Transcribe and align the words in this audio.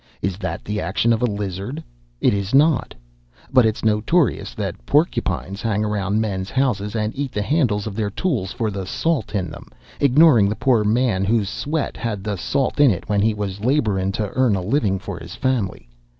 Is 0.23 0.39
that 0.39 0.65
the 0.65 0.81
action 0.81 1.13
of 1.13 1.21
a 1.21 1.27
lizard? 1.27 1.83
It 2.21 2.33
is 2.33 2.55
not! 2.55 2.95
But 3.53 3.67
it's 3.67 3.85
notorious 3.85 4.55
that 4.55 4.83
porcupines 4.87 5.61
hang 5.61 5.85
around 5.85 6.19
men's 6.19 6.49
houses 6.49 6.95
and 6.95 7.15
eat 7.15 7.31
the 7.31 7.43
handles 7.43 7.85
of 7.85 7.95
their 7.95 8.09
tools 8.09 8.51
for 8.51 8.71
the 8.71 8.87
salt 8.87 9.35
in 9.35 9.51
them, 9.51 9.67
ignoring' 9.99 10.49
the 10.49 10.55
poor 10.55 10.83
man 10.83 11.23
whose 11.23 11.49
sweat 11.49 11.97
had 11.97 12.23
the 12.23 12.35
salt 12.35 12.79
in 12.79 12.89
it 12.89 13.09
when 13.09 13.21
he 13.21 13.35
was 13.35 13.63
laborin' 13.63 14.11
to 14.13 14.31
earn 14.31 14.55
a 14.55 14.61
livin' 14.63 14.97
for 14.97 15.19
his 15.19 15.35
family. 15.35 15.87